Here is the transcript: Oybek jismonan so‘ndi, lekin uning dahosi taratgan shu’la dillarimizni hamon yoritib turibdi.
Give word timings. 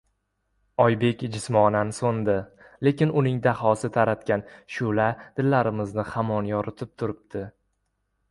Oybek 0.85 1.19
jismonan 1.35 1.91
so‘ndi, 1.97 2.37
lekin 2.87 3.11
uning 3.21 3.37
dahosi 3.43 3.91
taratgan 3.99 4.43
shu’la 4.77 5.07
dillarimizni 5.41 6.07
hamon 6.15 6.49
yoritib 6.55 6.95
turibdi. 7.03 7.47